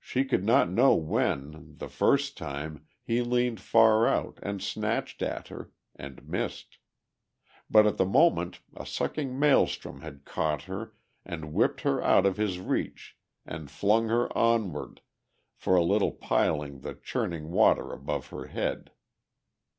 [0.00, 5.48] She could not know when, the first time, he leaned far out and snatched at
[5.48, 5.70] her...
[5.94, 6.78] and missed.
[7.70, 10.94] For at the moment a sucking maelstrom had caught her
[11.26, 15.02] and whipped her out of his reach and flung her onward,
[15.54, 18.90] for a little piling the churning water above her head.